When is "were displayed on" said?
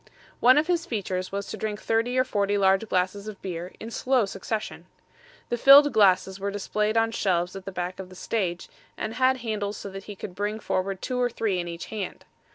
6.39-7.11